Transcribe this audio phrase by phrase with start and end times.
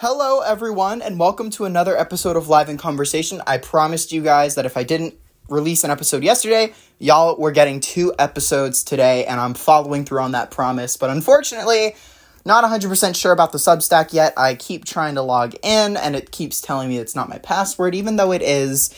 [0.00, 3.42] Hello, everyone, and welcome to another episode of Live in Conversation.
[3.48, 5.16] I promised you guys that if I didn't
[5.48, 10.30] release an episode yesterday, y'all were getting two episodes today, and I'm following through on
[10.30, 10.96] that promise.
[10.96, 11.96] But unfortunately,
[12.44, 14.34] not 100% sure about the Substack yet.
[14.36, 17.96] I keep trying to log in, and it keeps telling me it's not my password,
[17.96, 18.94] even though it is.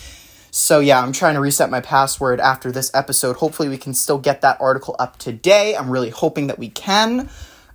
[0.50, 3.36] So, yeah, I'm trying to reset my password after this episode.
[3.36, 5.74] Hopefully, we can still get that article up today.
[5.74, 7.30] I'm really hoping that we can.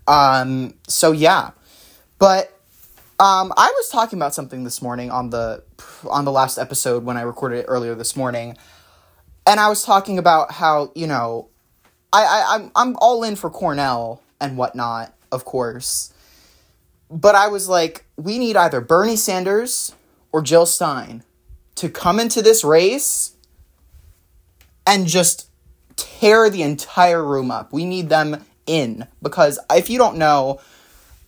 [0.08, 1.50] Um, so, yeah.
[2.20, 2.55] But
[3.20, 5.64] um, I was talking about something this morning on the
[6.10, 8.58] on the last episode when I recorded it earlier this morning,
[9.46, 11.50] and I was talking about how you know,
[12.12, 16.14] I, I I'm I'm all in for Cornel and whatnot, of course,
[17.10, 19.94] but I was like, we need either Bernie Sanders
[20.32, 21.24] or Jill Stein
[21.76, 23.36] to come into this race
[24.86, 25.50] and just
[25.96, 27.72] tear the entire room up.
[27.72, 29.08] We need them in.
[29.22, 30.60] Because if you don't know,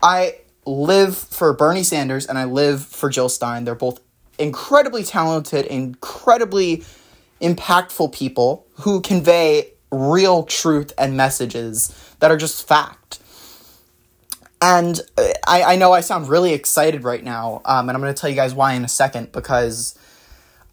[0.02, 0.35] I
[0.67, 3.63] live for Bernie Sanders and I live for Jill Stein.
[3.63, 4.02] They're both
[4.38, 6.83] incredibly talented, incredibly
[7.41, 13.19] impactful people who convey real truth and messages that are just fact.
[14.61, 18.13] And uh, I, I know I sound really excited right now, um, and I'm going
[18.13, 19.97] to tell you guys why in a second because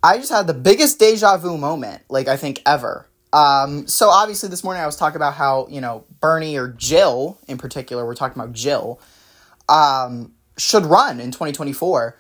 [0.02, 3.06] I just had the biggest deja vu moment, like I think ever.
[3.33, 7.38] Um, so obviously this morning I was talking about how, you know, Bernie or Jill
[7.48, 9.00] in particular, we're talking about Jill,
[9.68, 12.16] um, should run in 2024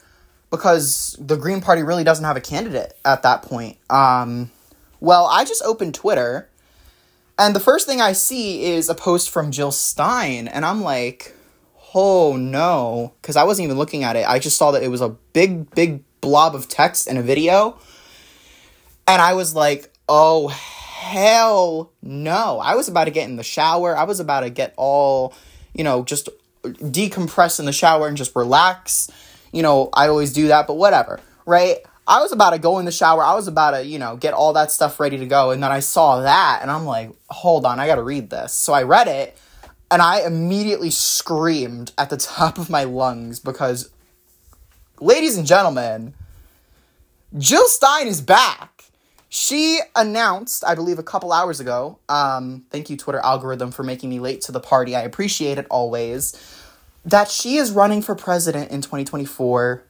[0.50, 3.76] because the Green Party really doesn't have a candidate at that point.
[3.90, 4.50] Um,
[5.00, 6.48] well, I just opened Twitter,
[7.38, 11.34] and the first thing I see is a post from Jill Stein, and I'm like,
[11.94, 14.28] oh no, because I wasn't even looking at it.
[14.28, 17.78] I just saw that it was a big, big blob of text and a video,
[19.06, 22.60] and I was like, oh hell no.
[22.60, 23.96] I was about to get in the shower.
[23.96, 25.34] I was about to get all,
[25.74, 26.28] you know, just
[26.64, 29.10] decompress in the shower and just relax.
[29.52, 31.78] You know, I always do that, but whatever, right?
[32.06, 33.22] I was about to go in the shower.
[33.22, 35.52] I was about to, you know, get all that stuff ready to go.
[35.52, 38.52] And then I saw that and I'm like, hold on, I got to read this.
[38.52, 39.38] So I read it
[39.90, 43.90] and I immediately screamed at the top of my lungs because,
[45.00, 46.14] ladies and gentlemen,
[47.38, 48.84] Jill Stein is back.
[49.28, 51.98] She announced, I believe, a couple hours ago.
[52.08, 54.94] Um, thank you, Twitter algorithm, for making me late to the party.
[54.94, 56.34] I appreciate it always.
[57.04, 59.84] That she is running for president in 2024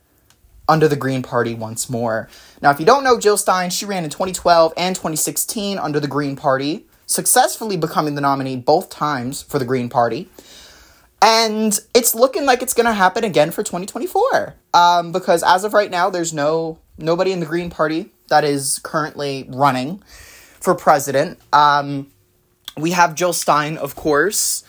[0.68, 2.28] under the Green Party once more.
[2.62, 6.08] Now, if you don't know Jill Stein, she ran in 2012 and 2016 under the
[6.08, 10.28] Green Party, successfully becoming the nominee both times for the Green Party.
[11.20, 14.54] And it's looking like it's going to happen again for 2024.
[14.74, 18.78] Um, because as of right now, there's no nobody in the Green Party that is
[18.82, 20.02] currently running
[20.60, 21.38] for president.
[21.52, 22.10] Um,
[22.76, 24.64] we have Jill Stein, of course,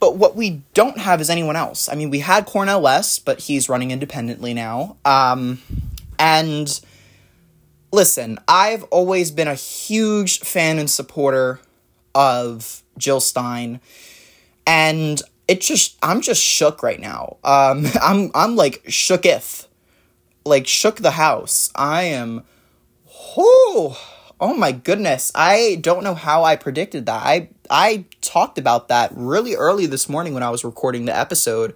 [0.00, 1.88] but what we don't have is anyone else.
[1.88, 4.96] I mean, we had Cornel West, but he's running independently now.
[5.04, 5.62] Um,
[6.18, 6.80] and
[7.92, 11.60] listen, I've always been a huge fan and supporter
[12.14, 13.80] of Jill Stein,
[14.66, 17.36] and it just I'm just shook right now.
[17.44, 19.66] Um, I'm I'm like shooketh,
[20.44, 21.70] like shook the house.
[21.74, 22.44] I am
[23.36, 23.98] Oh,
[24.44, 25.32] oh my goodness.
[25.34, 27.22] I don't know how I predicted that.
[27.24, 31.74] I I talked about that really early this morning when I was recording the episode.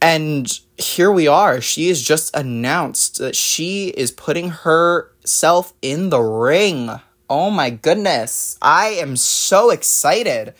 [0.00, 0.46] And
[0.78, 1.60] here we are.
[1.60, 7.00] She has just announced that she is putting herself in the ring.
[7.28, 8.56] Oh my goodness.
[8.62, 10.54] I am so excited.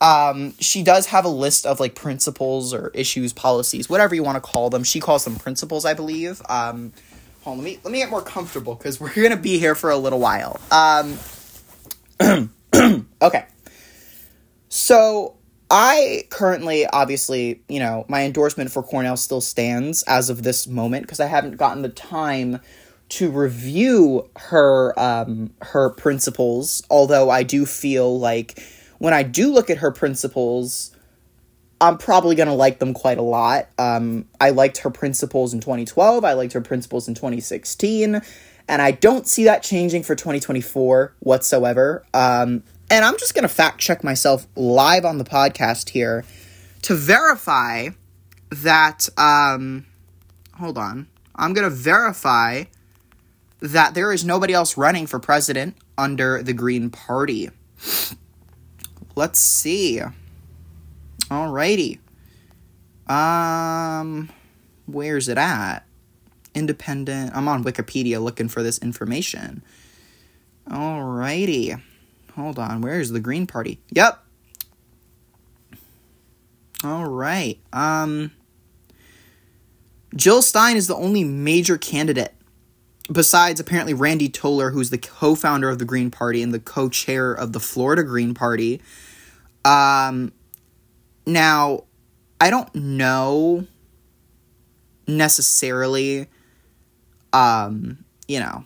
[0.00, 4.36] Um, she does have a list of like principles or issues, policies, whatever you want
[4.36, 4.84] to call them.
[4.84, 6.40] She calls them principles, I believe.
[6.48, 6.94] Um,
[7.42, 9.90] Hold on, let me let me get more comfortable because we're gonna be here for
[9.90, 10.60] a little while.
[10.70, 11.18] Um,
[13.22, 13.46] okay.
[14.68, 15.36] So
[15.70, 21.04] I currently, obviously, you know, my endorsement for Cornel still stands as of this moment
[21.04, 22.60] because I haven't gotten the time
[23.10, 26.82] to review her um, her principles.
[26.90, 28.62] Although I do feel like
[28.98, 30.94] when I do look at her principles,
[31.80, 33.68] I'm probably going to like them quite a lot.
[33.78, 36.24] Um, I liked her principles in 2012.
[36.24, 38.20] I liked her principles in 2016.
[38.68, 42.04] And I don't see that changing for 2024 whatsoever.
[42.12, 46.24] Um, and I'm just going to fact check myself live on the podcast here
[46.82, 47.88] to verify
[48.50, 49.08] that.
[49.16, 49.86] Um,
[50.54, 51.06] hold on.
[51.36, 52.64] I'm going to verify
[53.60, 57.50] that there is nobody else running for president under the Green Party.
[59.14, 60.00] Let's see.
[61.30, 61.98] Alrighty.
[63.08, 64.30] Um,
[64.86, 65.80] where's it at?
[66.54, 67.32] Independent.
[67.34, 69.62] I'm on Wikipedia looking for this information.
[70.68, 71.80] Alrighty.
[72.34, 72.80] Hold on.
[72.80, 73.80] Where's the Green Party?
[73.90, 74.22] Yep.
[76.84, 77.58] All right.
[77.72, 78.32] Um.
[80.16, 82.34] Jill Stein is the only major candidate
[83.12, 87.52] besides apparently Randy Toler, who's the co-founder of the Green Party and the co-chair of
[87.52, 88.80] the Florida Green Party.
[89.64, 90.32] Um,
[91.28, 91.84] now,
[92.40, 93.66] I don't know
[95.06, 96.26] necessarily,
[97.32, 98.64] um, you know,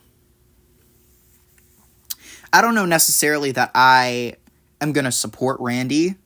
[2.53, 4.37] I don't know necessarily that I
[4.81, 6.17] am going to support Randy.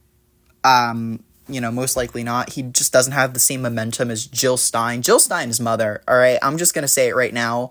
[0.64, 2.54] Um, you know, most likely not.
[2.54, 5.02] He just doesn't have the same momentum as Jill Stein.
[5.02, 6.38] Jill Stein's mother, all right?
[6.42, 7.70] I'm just going to say it right now.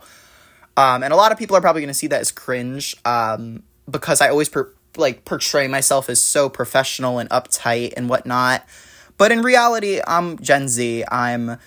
[0.77, 3.63] Um, and a lot of people are probably going to see that as cringe um,
[3.89, 8.65] because I always per- like portray myself as so professional and uptight and whatnot.
[9.17, 11.03] But in reality, I'm Gen Z.
[11.11, 11.57] I'm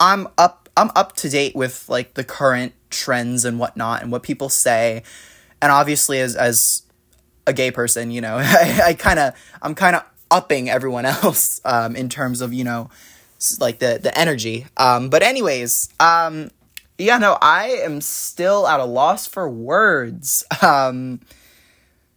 [0.00, 4.22] I'm up I'm up to date with like the current trends and whatnot and what
[4.22, 5.02] people say.
[5.60, 6.82] And obviously, as as
[7.46, 11.60] a gay person, you know, I, I kind of I'm kind of upping everyone else
[11.64, 12.90] um, in terms of you know
[13.60, 14.66] like the the energy.
[14.76, 16.50] Um, but anyways, um,
[16.98, 20.44] yeah, no, I am still at a loss for words.
[20.62, 21.20] Um,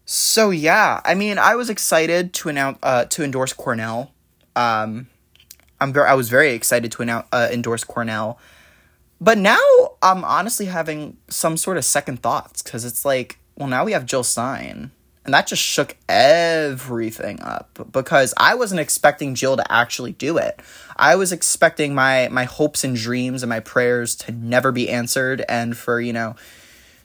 [0.06, 4.12] so yeah, I mean, I was excited to announce uh, to endorse Cornel.
[4.56, 5.08] Um,
[5.80, 8.40] I'm I was very excited to announce uh, endorse Cornel,
[9.20, 9.60] but now
[10.02, 14.06] I'm honestly having some sort of second thoughts because it's like, well, now we have
[14.06, 14.92] Jill Stein
[15.24, 20.60] and that just shook everything up because I wasn't expecting Jill to actually do it.
[20.96, 25.46] I was expecting my my hopes and dreams and my prayers to never be answered
[25.48, 26.36] and for, you know,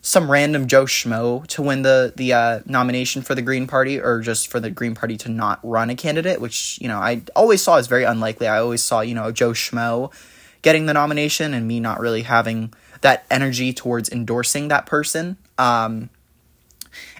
[0.06, 4.20] some random Joe Schmo to win the the uh, nomination for the Green Party or
[4.20, 7.60] just for the Green Party to not run a candidate, which, you know, I always
[7.60, 8.46] saw as very unlikely.
[8.46, 10.12] I always saw, you know, Joe Schmo
[10.62, 15.38] getting the nomination and me not really having that energy towards endorsing that person.
[15.58, 16.08] Um,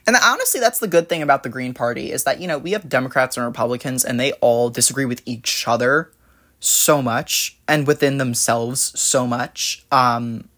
[0.06, 2.70] and honestly, that's the good thing about the Green Party is that, you know, we
[2.70, 6.12] have Democrats and Republicans and they all disagree with each other
[6.60, 9.84] so much and within themselves so much.
[9.90, 10.48] Um,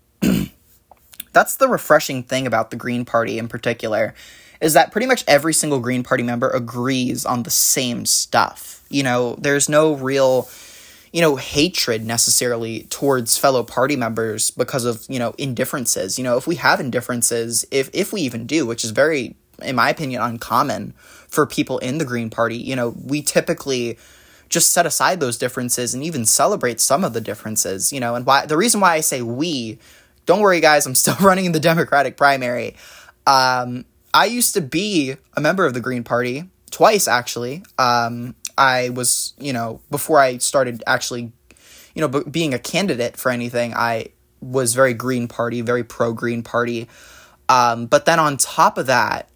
[1.33, 4.15] that's the refreshing thing about the Green Party in particular
[4.61, 8.85] is that pretty much every single Green Party member agrees on the same stuff.
[8.91, 10.49] You know, there's no real
[11.13, 16.19] you know, hatred necessarily towards fellow party members because of, you know, indifferences.
[16.19, 19.75] You know, if we have indifferences, if if we even do, which is very in
[19.75, 20.93] my opinion uncommon
[21.29, 23.99] for people in the Green Party, you know, we typically
[24.49, 28.25] just set aside those differences and even celebrate some of the differences, you know, and
[28.25, 29.79] why the reason why I say we,
[30.29, 32.77] don't worry guys, I'm still running in the Democratic primary.
[33.27, 37.65] Um, I used to be a member of the Green Party twice actually.
[37.79, 41.33] Um, I was, you know, before I started actually,
[41.95, 44.09] you know, b- being a candidate for anything, I
[44.43, 46.89] was very Green Party, very pro Green Party.
[47.49, 49.31] Um, but then on top of that,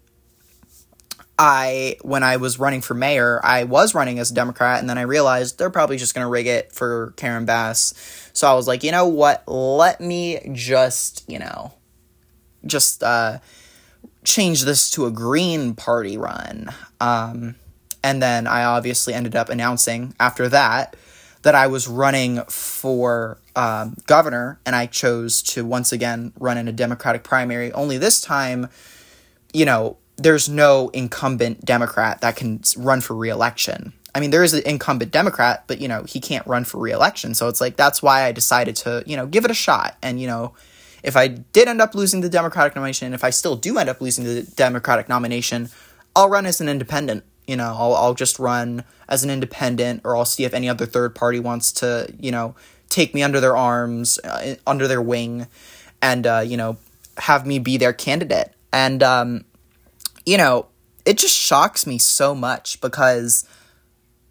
[1.45, 4.97] I, when I was running for mayor, I was running as a Democrat, and then
[4.97, 7.93] I realized they're probably just going to rig it for Karen Bass.
[8.31, 9.43] So I was like, you know what?
[9.45, 11.73] Let me just, you know,
[12.65, 13.39] just uh,
[14.23, 16.69] change this to a Green Party run.
[17.01, 17.55] Um,
[18.01, 20.95] and then I obviously ended up announcing after that
[21.41, 26.69] that I was running for um, governor, and I chose to once again run in
[26.69, 27.69] a Democratic primary.
[27.73, 28.69] Only this time,
[29.51, 33.93] you know, there's no incumbent Democrat that can run for reelection.
[34.15, 37.33] I mean, there is an incumbent Democrat, but you know, he can't run for reelection.
[37.33, 39.97] So it's like that's why I decided to, you know, give it a shot.
[40.01, 40.53] And you know,
[41.03, 43.89] if I did end up losing the Democratic nomination, and if I still do end
[43.89, 45.69] up losing the Democratic nomination,
[46.15, 50.15] I'll run as an independent you know I'll, I'll just run as an independent or
[50.15, 52.55] i'll see if any other third party wants to you know
[52.89, 55.47] take me under their arms uh, under their wing
[56.01, 56.77] and uh, you know
[57.17, 59.45] have me be their candidate and um,
[60.25, 60.67] you know
[61.05, 63.47] it just shocks me so much because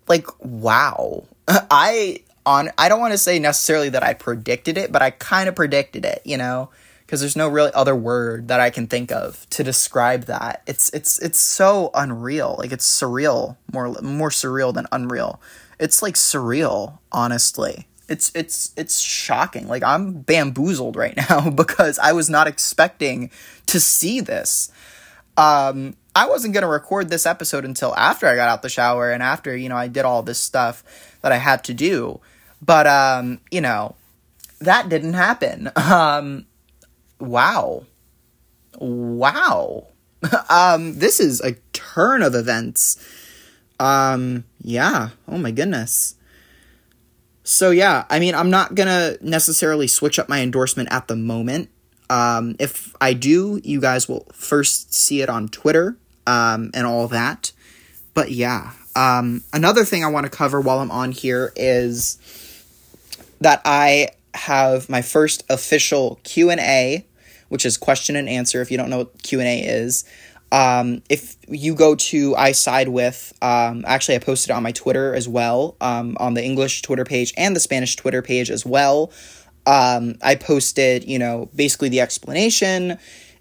[0.08, 5.02] like wow i on i don't want to say necessarily that i predicted it but
[5.02, 6.70] i kind of predicted it you know
[7.12, 10.62] because there's no really other word that I can think of to describe that.
[10.66, 12.56] It's it's it's so unreal.
[12.58, 15.38] Like it's surreal, more more surreal than unreal.
[15.78, 17.87] It's like surreal, honestly.
[18.08, 19.68] It's it's it's shocking.
[19.68, 23.30] Like I'm bamboozled right now because I was not expecting
[23.66, 24.72] to see this.
[25.37, 29.11] Um I wasn't going to record this episode until after I got out the shower
[29.11, 30.85] and after, you know, I did all this stuff
[31.23, 32.21] that I had to do.
[32.61, 33.97] But um, you know,
[34.61, 35.71] that didn't happen.
[35.77, 36.47] Um
[37.19, 37.85] wow.
[38.79, 39.89] Wow.
[40.51, 42.97] um, this is a turn of events.
[43.81, 45.11] Um, yeah.
[45.29, 46.15] Oh my goodness.
[47.45, 51.71] So yeah, I mean, I'm not gonna necessarily switch up my endorsement at the moment.
[52.12, 57.09] Um, if I do, you guys will first see it on Twitter, um, and all
[57.09, 57.52] that.
[58.12, 62.19] But yeah, um, another thing I want to cover while I'm on here is
[63.40, 67.07] that I have my first official Q&A,
[67.49, 70.04] which is question and answer if you don't know what Q&A is.
[70.52, 75.14] Um, if you go to I Side With, um, actually, I posted on my Twitter
[75.14, 79.11] as well, um, on the English Twitter page and the Spanish Twitter page as well.
[79.66, 82.99] Um, I posted, you know, basically the explanation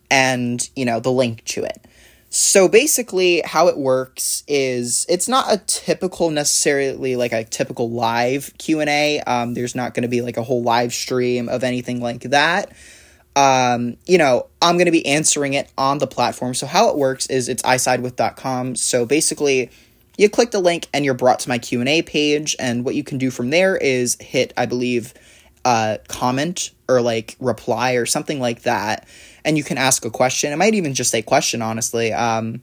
[0.09, 1.85] and, you know, the link to it.
[2.29, 8.53] So basically, how it works is it's not a typical necessarily like a typical live
[8.57, 9.19] Q and A.
[9.21, 12.71] Um, there's not going to be like a whole live stream of anything like that
[13.35, 16.53] um, you know, I'm going to be answering it on the platform.
[16.53, 18.75] So how it works is it's isidewith.com.
[18.75, 19.69] So basically,
[20.17, 23.17] you click the link and you're brought to my Q&A page and what you can
[23.17, 25.13] do from there is hit I believe
[25.65, 29.07] uh comment or like reply or something like that
[29.45, 30.51] and you can ask a question.
[30.51, 32.13] It might even just say question honestly.
[32.13, 32.61] Um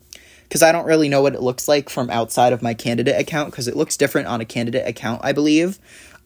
[0.48, 3.50] because I don't really know what it looks like from outside of my candidate account
[3.50, 5.78] because it looks different on a candidate account, I believe.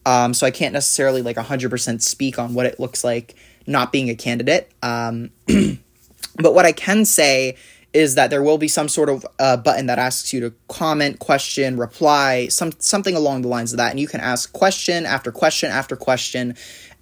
[0.05, 3.35] Um, so I can't necessarily like 100% speak on what it looks like
[3.67, 4.71] not being a candidate.
[4.81, 5.31] Um,
[6.35, 7.57] but what I can say
[7.93, 11.19] is that there will be some sort of uh, button that asks you to comment,
[11.19, 15.31] question, reply, some something along the lines of that, and you can ask question after
[15.31, 16.55] question after question,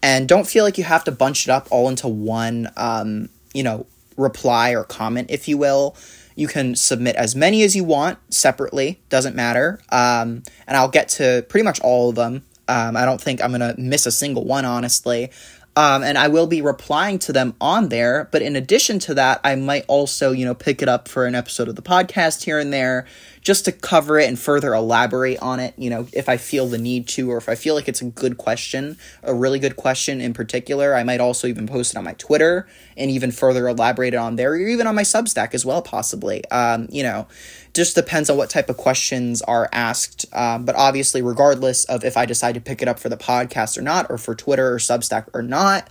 [0.03, 3.63] and don't feel like you have to bunch it up all into one, um, you
[3.63, 3.85] know,
[4.17, 5.95] reply or comment, if you will.
[6.35, 9.79] You can submit as many as you want separately, doesn't matter.
[9.89, 12.43] Um, and I'll get to pretty much all of them.
[12.67, 15.31] Um, I don't think I'm gonna miss a single one, honestly.
[15.75, 18.27] Um, and I will be replying to them on there.
[18.31, 21.35] But in addition to that, I might also, you know, pick it up for an
[21.35, 23.05] episode of the podcast here and there
[23.41, 26.77] just to cover it and further elaborate on it, you know, if I feel the
[26.77, 30.21] need to, or if I feel like it's a good question, a really good question
[30.21, 34.13] in particular, I might also even post it on my Twitter and even further elaborate
[34.13, 36.43] it on there, or even on my Substack as well, possibly.
[36.51, 37.27] Um, you know,
[37.73, 40.25] just depends on what type of questions are asked.
[40.33, 43.77] Um, but obviously, regardless of if I decide to pick it up for the podcast
[43.77, 45.89] or not, or for Twitter or Substack or not,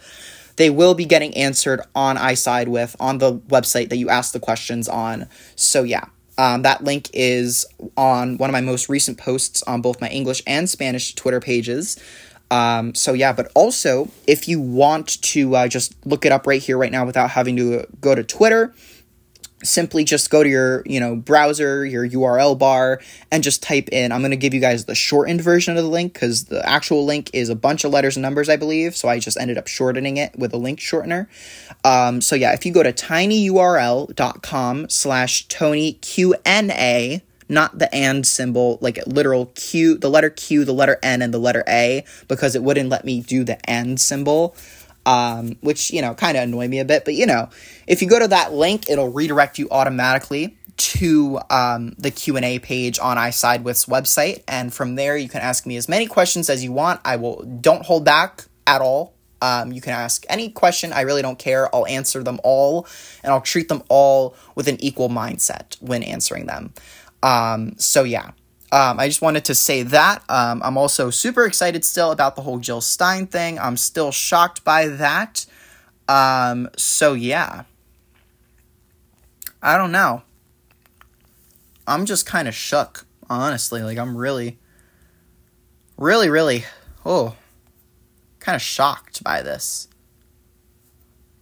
[0.54, 4.40] they will be getting answered on iSide with on the website that you asked the
[4.40, 5.26] questions on.
[5.57, 6.04] So yeah,
[6.40, 7.66] um, that link is
[7.99, 12.02] on one of my most recent posts on both my English and Spanish Twitter pages.
[12.50, 16.62] Um, so yeah, but also if you want to uh, just look it up right
[16.62, 18.73] here, right now, without having to go to Twitter,
[19.62, 23.00] simply just go to your you know browser your url bar
[23.31, 25.90] and just type in i'm going to give you guys the shortened version of the
[25.90, 29.09] link because the actual link is a bunch of letters and numbers i believe so
[29.09, 31.26] i just ended up shortening it with a link shortener.
[31.85, 38.79] Um, so yeah if you go to tinyurl.com slash tony qna not the and symbol
[38.81, 42.62] like literal q the letter q the letter n and the letter a because it
[42.62, 44.55] wouldn't let me do the and symbol
[45.07, 47.04] um, which you know kind of annoy me a bit.
[47.04, 47.49] But you know,
[47.87, 52.99] if you go to that link, it'll redirect you automatically to um, the q&a page
[52.99, 56.73] on isidewith's website and from there you can ask me as many questions as you
[56.73, 57.00] want.
[57.04, 59.12] I will don't hold back at all.
[59.42, 60.95] Um, you can ask any question.
[60.95, 61.75] I really don't care.
[61.75, 62.87] I'll answer them all
[63.23, 66.73] and i'll treat them all with an equal mindset when answering them.
[67.23, 68.30] Um, so yeah
[68.72, 70.22] um, I just wanted to say that.
[70.28, 73.58] Um, I'm also super excited still about the whole Jill Stein thing.
[73.58, 75.44] I'm still shocked by that.
[76.08, 77.64] Um, so, yeah.
[79.60, 80.22] I don't know.
[81.86, 83.82] I'm just kind of shook, honestly.
[83.82, 84.58] Like, I'm really,
[85.96, 86.64] really, really,
[87.04, 87.34] oh,
[88.38, 89.88] kind of shocked by this.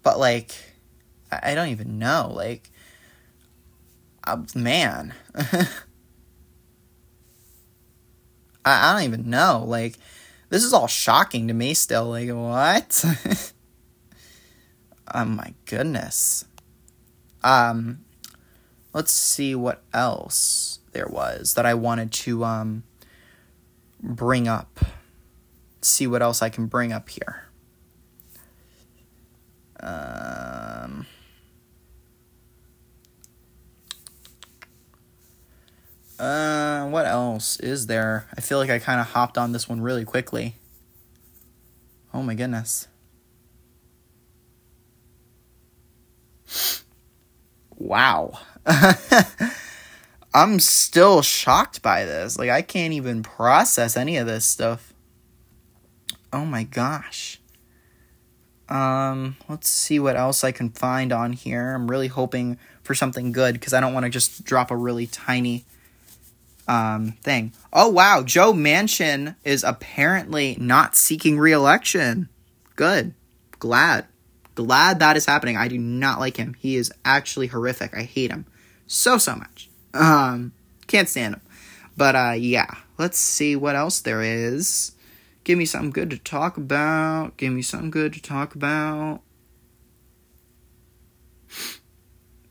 [0.02, 0.52] But, like,
[1.30, 2.32] I, don't even know.
[2.34, 2.70] Like,
[4.24, 5.12] uh, man.
[8.64, 9.64] I, I don't even know.
[9.66, 9.96] Like,
[10.48, 12.10] this is all shocking to me still.
[12.10, 13.04] Like, what?
[15.14, 16.44] oh my goodness.
[17.42, 18.00] Um,
[18.92, 22.82] let's see what else there was that I wanted to um
[24.02, 24.80] bring up.
[25.80, 27.48] See what else I can bring up here.
[29.80, 30.57] Um.
[36.18, 38.26] Uh, what else is there?
[38.36, 40.56] I feel like I kind of hopped on this one really quickly.
[42.12, 42.88] Oh my goodness.
[47.76, 48.40] Wow.
[50.34, 52.38] I'm still shocked by this.
[52.38, 54.92] Like, I can't even process any of this stuff.
[56.32, 57.40] Oh my gosh.
[58.68, 61.74] Um, let's see what else I can find on here.
[61.74, 65.06] I'm really hoping for something good because I don't want to just drop a really
[65.06, 65.64] tiny
[66.68, 67.52] um, thing.
[67.72, 72.28] Oh wow, Joe Manchin is apparently not seeking re-election.
[72.76, 73.14] Good,
[73.58, 74.06] glad,
[74.54, 75.56] glad that is happening.
[75.56, 76.54] I do not like him.
[76.54, 77.96] He is actually horrific.
[77.96, 78.46] I hate him
[78.86, 79.70] so so much.
[79.94, 80.52] Um,
[80.86, 81.40] can't stand him.
[81.96, 84.92] But uh, yeah, let's see what else there is.
[85.44, 87.36] Give me something good to talk about.
[87.36, 89.22] Give me something good to talk about.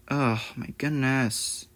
[0.10, 1.68] Oh my goodness.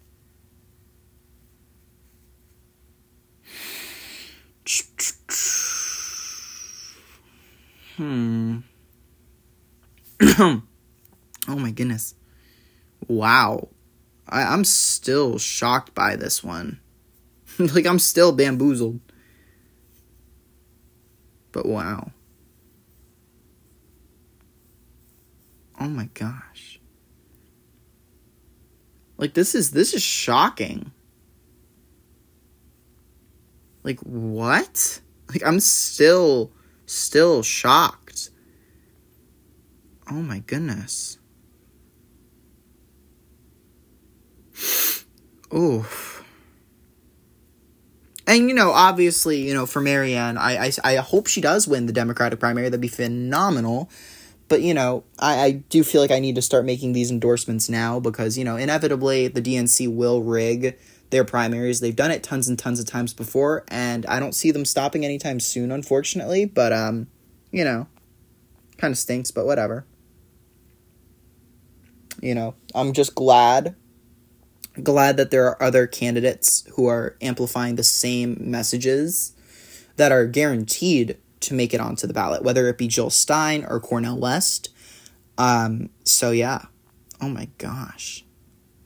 [7.96, 8.58] Hmm.
[10.38, 10.62] oh
[11.48, 12.14] my goodness.
[13.08, 13.68] Wow.
[14.28, 16.80] I, I'm still shocked by this one.
[17.58, 19.00] like, I'm still bamboozled.
[21.52, 22.12] But wow.
[25.78, 26.80] Oh my gosh.
[29.18, 30.90] Like this is this is shocking.
[33.84, 35.00] Like what?
[35.28, 36.52] Like I'm still
[36.86, 38.30] still shocked.
[40.10, 41.18] Oh my goodness.
[45.54, 46.24] Oof.
[48.26, 51.86] And you know, obviously, you know, for Marianne, I, I I hope she does win
[51.86, 52.68] the Democratic primary.
[52.68, 53.90] That'd be phenomenal.
[54.48, 57.68] But you know, I, I do feel like I need to start making these endorsements
[57.68, 60.78] now because you know, inevitably, the DNC will rig
[61.12, 61.78] their primaries.
[61.78, 65.04] They've done it tons and tons of times before, and I don't see them stopping
[65.04, 66.46] anytime soon, unfortunately.
[66.46, 67.06] But um,
[67.52, 67.86] you know,
[68.78, 69.86] kind of stinks, but whatever.
[72.20, 73.76] You know, I'm just glad
[74.82, 79.34] glad that there are other candidates who are amplifying the same messages
[79.96, 83.80] that are guaranteed to make it onto the ballot, whether it be Jill Stein or
[83.80, 84.70] Cornel West.
[85.36, 86.66] Um, so yeah.
[87.20, 88.24] Oh my gosh.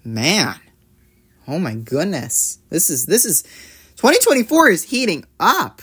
[0.04, 0.56] Man.
[1.48, 2.58] Oh my goodness.
[2.70, 3.42] This is this is
[3.96, 5.82] 2024 is heating up.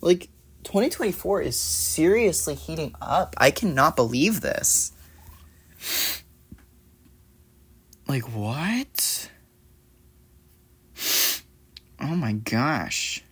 [0.00, 0.28] Like
[0.64, 3.34] 2024 is seriously heating up.
[3.38, 4.92] I cannot believe this.
[8.08, 9.30] Like what?
[12.00, 13.22] Oh my gosh.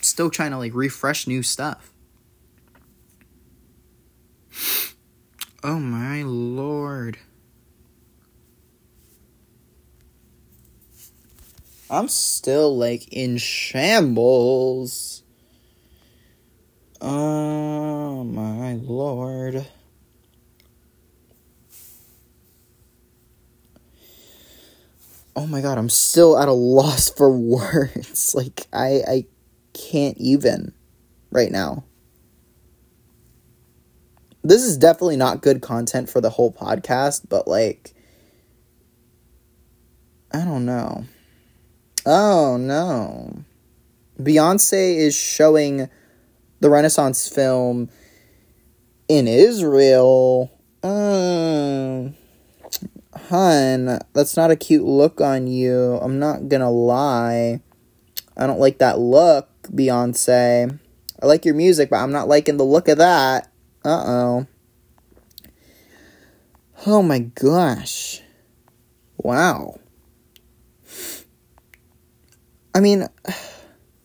[0.00, 1.92] still trying to like refresh new stuff.
[5.62, 7.18] Oh my lord.
[11.94, 15.22] I'm still like in shambles.
[17.00, 19.64] Oh my lord.
[25.36, 28.34] Oh my god, I'm still at a loss for words.
[28.34, 29.24] Like I I
[29.72, 30.74] can't even
[31.30, 31.84] right now.
[34.42, 37.94] This is definitely not good content for the whole podcast, but like
[40.32, 41.04] I don't know.
[42.06, 43.44] Oh no.
[44.20, 45.88] Beyonce is showing
[46.60, 47.88] the Renaissance film
[49.08, 50.50] in Israel.
[50.82, 52.10] Uh,
[53.28, 55.98] hun, that's not a cute look on you.
[56.02, 57.60] I'm not gonna lie.
[58.36, 60.78] I don't like that look, Beyonce.
[61.22, 63.50] I like your music, but I'm not liking the look of that.
[63.84, 64.46] Uh oh.
[66.86, 68.20] Oh my gosh.
[69.16, 69.80] Wow.
[72.74, 73.06] I mean,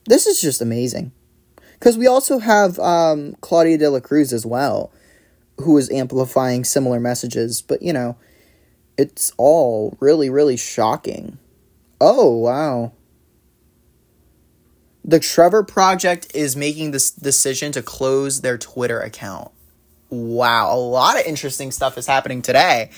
[0.05, 1.11] this is just amazing.
[1.73, 4.91] Because we also have um, Claudia de la Cruz as well,
[5.57, 7.61] who is amplifying similar messages.
[7.61, 8.17] But, you know,
[8.97, 11.37] it's all really, really shocking.
[12.01, 12.91] Oh, wow.
[15.05, 19.49] The Trevor Project is making this decision to close their Twitter account.
[20.09, 22.89] Wow, a lot of interesting stuff is happening today.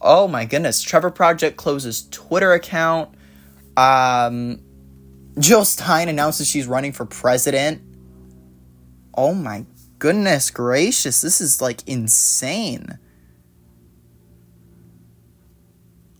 [0.00, 0.82] Oh my goodness.
[0.82, 3.14] Trevor Project closes Twitter account.
[3.76, 4.60] Um,
[5.38, 7.82] Jill Stein announces she's running for president.
[9.14, 9.66] Oh my
[9.98, 12.98] goodness gracious, this is like insane.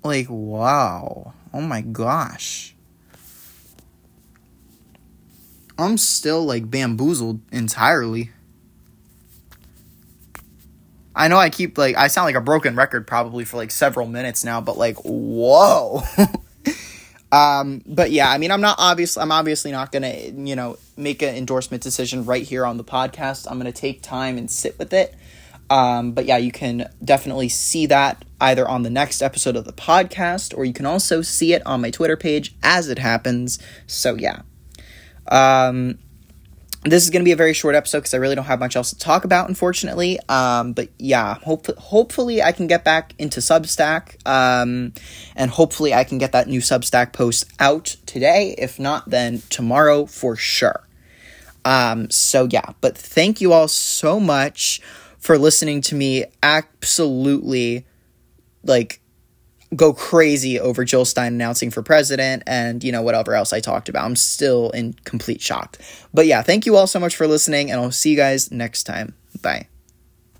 [0.05, 1.35] Like, wow.
[1.53, 2.75] Oh my gosh.
[5.79, 8.31] I'm still like bamboozled entirely.
[11.14, 14.07] I know I keep like I sound like a broken record probably for like several
[14.07, 16.03] minutes now, but like whoa.
[17.32, 21.22] Um, but yeah, I mean, I'm not obviously, I'm obviously not gonna, you know, make
[21.22, 23.50] an endorsement decision right here on the podcast.
[23.50, 25.14] I'm gonna take time and sit with it.
[25.70, 29.72] Um, but yeah, you can definitely see that either on the next episode of the
[29.72, 33.58] podcast, or you can also see it on my Twitter page as it happens.
[33.86, 34.42] So yeah.
[35.28, 35.98] Um,
[36.84, 38.74] this is going to be a very short episode because I really don't have much
[38.74, 40.18] else to talk about, unfortunately.
[40.28, 44.92] Um, but yeah, hope, hopefully I can get back into Substack, um,
[45.36, 48.54] and hopefully I can get that new Substack post out today.
[48.58, 50.88] If not, then tomorrow for sure.
[51.64, 54.80] Um, so yeah, but thank you all so much
[55.18, 57.86] for listening to me absolutely
[58.64, 59.01] like
[59.74, 63.88] go crazy over Jill Stein announcing for president and, you know, whatever else I talked
[63.88, 64.04] about.
[64.04, 65.78] I'm still in complete shock.
[66.12, 68.85] But yeah, thank you all so much for listening, and I'll see you guys next
[68.85, 69.14] time.
[69.40, 69.71] Bye.